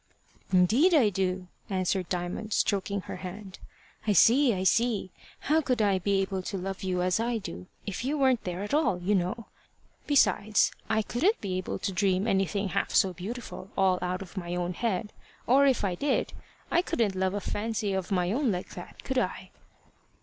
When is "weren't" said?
8.17-8.43